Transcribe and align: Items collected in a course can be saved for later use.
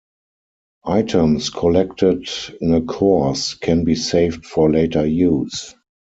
Items 0.87 1.51
collected 1.51 2.27
in 2.59 2.73
a 2.73 2.81
course 2.81 3.53
can 3.53 3.83
be 3.83 3.93
saved 3.93 4.47
for 4.47 4.67
later 4.71 5.05
use. 5.05 5.75